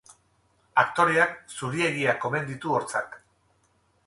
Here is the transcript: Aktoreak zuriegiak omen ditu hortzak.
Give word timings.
Aktoreak 0.83 1.35
zuriegiak 1.57 2.27
omen 2.31 2.49
ditu 2.51 2.75
hortzak. 2.79 3.23